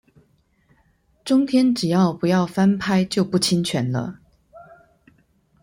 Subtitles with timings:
[1.23, 4.19] 中天只要不要翻拍就不侵權了